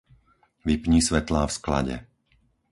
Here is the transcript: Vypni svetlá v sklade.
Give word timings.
Vypni 0.67 0.97
svetlá 1.07 1.41
v 1.45 1.51
sklade. 1.57 1.95